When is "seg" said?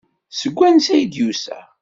0.39-0.53